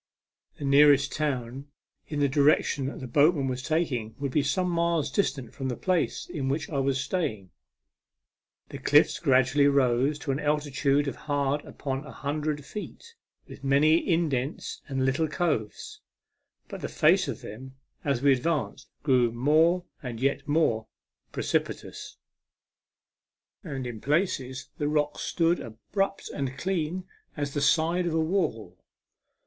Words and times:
The 0.57 0.65
nearest 0.65 1.13
town 1.13 1.67
in 2.07 2.21
the 2.21 2.27
direction 2.27 2.87
the 2.97 3.05
boatman 3.05 3.47
was 3.47 3.61
taking 3.61 4.15
would 4.17 4.31
be 4.31 4.41
some 4.41 4.67
miles 4.67 5.11
distant 5.11 5.53
from 5.53 5.67
the 5.69 5.75
place 5.75 6.27
in 6.27 6.49
which 6.49 6.71
I 6.71 6.79
was 6.79 6.99
staying. 6.99 7.51
The 8.69 8.79
cliffs 8.79 9.19
gradually 9.19 9.67
rose 9.67 10.17
to 10.17 10.31
an 10.31 10.39
altitude 10.39 11.07
of 11.07 11.15
hard 11.15 11.63
upon 11.65 12.03
a 12.03 12.11
hundred 12.11 12.65
feet, 12.65 13.13
with 13.47 13.63
many 13.63 13.97
indents 13.97 14.81
and 14.87 15.05
little 15.05 15.27
coves; 15.27 16.01
but 16.67 16.81
the 16.81 16.89
face 16.89 17.27
of 17.27 17.41
them, 17.41 17.75
as 18.03 18.23
we 18.23 18.33
advanced, 18.33 18.89
grew 19.03 19.31
more 19.31 19.85
and 20.01 20.19
yet 20.19 20.47
more 20.47 20.87
precipitous, 21.31 22.17
A 23.63 23.67
MEMORABLE 23.67 23.69
SWIM. 23.69 23.71
8j 23.71 23.75
and 23.75 23.85
in 23.97 24.01
places 24.01 24.69
the 24.79 24.87
rocks 24.87 25.21
stood 25.21 25.59
abrupt 25.59 26.27
and 26.31 26.57
clean 26.57 27.03
as 27.37 27.53
the 27.53 27.61
side 27.61 28.07
of 28.07 28.15
a 28.15 28.19
wall. 28.19 28.81